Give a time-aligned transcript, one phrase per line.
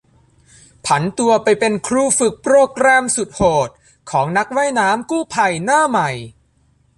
[0.85, 3.69] ผันตัวไปเป็นครูฝึกโปรแกรมสุดโหด
[4.11, 6.09] ของนักว่ายน้ำกู้ภัยหน้าใหม่